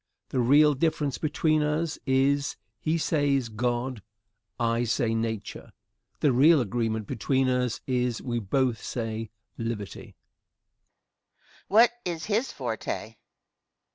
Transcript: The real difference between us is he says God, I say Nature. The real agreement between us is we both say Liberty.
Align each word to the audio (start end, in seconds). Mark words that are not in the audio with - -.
The 0.29 0.39
real 0.39 0.73
difference 0.73 1.19
between 1.19 1.61
us 1.61 1.99
is 2.07 2.55
he 2.79 2.97
says 2.97 3.49
God, 3.49 4.01
I 4.59 4.83
say 4.83 5.13
Nature. 5.13 5.73
The 6.21 6.31
real 6.31 6.59
agreement 6.59 7.05
between 7.05 7.47
us 7.47 7.81
is 7.85 8.19
we 8.19 8.39
both 8.39 8.81
say 8.83 9.29
Liberty. 9.59 10.15